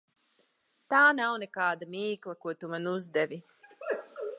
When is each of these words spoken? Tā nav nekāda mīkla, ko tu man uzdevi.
Tā 0.93 1.01
nav 1.19 1.37
nekāda 1.45 1.91
mīkla, 1.93 2.37
ko 2.47 2.59
tu 2.63 2.71
man 2.75 2.93
uzdevi. 2.97 3.43